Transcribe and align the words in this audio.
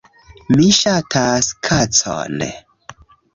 Mi 0.53 0.69
ŝatas 0.77 1.49
kacon 1.69 2.41